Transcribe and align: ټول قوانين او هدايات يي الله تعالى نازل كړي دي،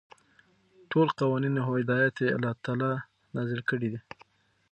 ټول 0.91 1.07
قوانين 1.19 1.53
او 1.63 1.69
هدايات 1.79 2.15
يي 2.23 2.29
الله 2.37 2.53
تعالى 2.65 2.91
نازل 3.35 3.61
كړي 3.69 3.87
دي، 3.93 3.99